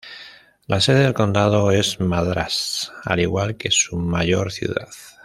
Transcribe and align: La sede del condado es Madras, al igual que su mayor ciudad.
La 0.65 0.81
sede 0.81 1.01
del 1.03 1.13
condado 1.13 1.69
es 1.69 1.99
Madras, 1.99 2.91
al 3.05 3.19
igual 3.19 3.55
que 3.55 3.69
su 3.69 3.97
mayor 3.97 4.51
ciudad. 4.51 4.89